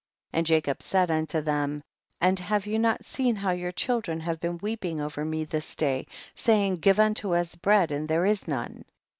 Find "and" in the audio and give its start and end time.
0.33-0.47, 2.19-2.39, 7.91-8.09